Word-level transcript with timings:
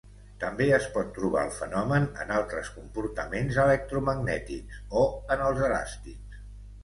També 0.43 0.65
es 0.75 0.85
pot 0.93 1.09
trobar 1.17 1.41
el 1.47 1.51
fenomen 1.57 2.07
en 2.23 2.31
altres 2.37 2.71
comportaments 2.77 3.59
electromagnètics, 3.65 4.79
o 5.03 5.03
en 5.37 5.45
els 5.51 5.61
elàstics. 5.69 6.41